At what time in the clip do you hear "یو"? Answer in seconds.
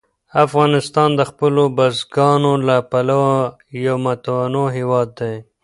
3.85-3.95